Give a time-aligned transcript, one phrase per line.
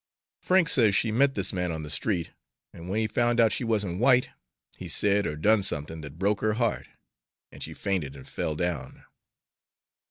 [0.41, 2.31] Frank says she met this man on the street,
[2.73, 4.29] and when he found out she wasn't white,
[4.75, 6.87] he said or done something that broke her heart
[7.51, 9.05] and she fainted and fell down.